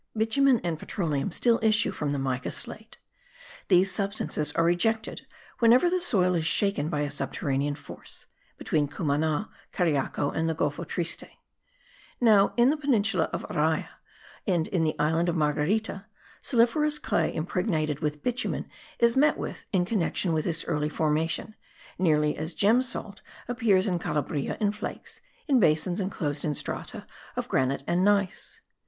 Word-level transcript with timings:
Bitumen 0.17 0.59
and 0.63 0.79
petroleum 0.79 1.29
still 1.31 1.59
issue 1.61 1.91
from 1.91 2.11
the 2.11 2.17
mica 2.17 2.49
slate; 2.49 2.97
these 3.67 3.91
substances 3.91 4.51
are 4.53 4.67
ejected 4.67 5.27
whenever 5.59 5.91
the 5.91 6.01
soil 6.01 6.33
is 6.33 6.43
shaken 6.47 6.89
by 6.89 7.01
a 7.01 7.11
subterranean 7.11 7.75
force 7.75 8.25
(between 8.57 8.87
Cumana, 8.87 9.51
Cariaco 9.71 10.31
and 10.31 10.49
the 10.49 10.55
Golfo 10.55 10.87
Triste). 10.87 11.29
Now, 12.19 12.51
in 12.57 12.71
the 12.71 12.77
peninsula 12.77 13.25
of 13.31 13.45
Araya, 13.49 13.89
and 14.47 14.67
in 14.69 14.83
the 14.83 14.97
island 14.97 15.29
of 15.29 15.35
Marguerita, 15.35 16.05
saliferous 16.41 16.97
clay 16.99 17.31
impregnated 17.31 17.99
with 17.99 18.23
bitumen 18.23 18.67
is 18.97 19.15
met 19.15 19.37
with 19.37 19.65
in 19.71 19.85
connexion 19.85 20.33
with 20.33 20.45
this 20.45 20.65
early 20.65 20.89
formation, 20.89 21.53
nearly 21.99 22.35
as 22.35 22.55
gem 22.55 22.81
salt 22.81 23.21
appears 23.47 23.85
in 23.87 23.99
Calabria 23.99 24.57
in 24.59 24.71
flakes, 24.71 25.21
in 25.47 25.59
basins 25.59 26.01
inclosed 26.01 26.43
in 26.43 26.55
strata 26.55 27.05
of 27.35 27.47
granite 27.47 27.83
and 27.85 28.03
gneiss. 28.03 28.61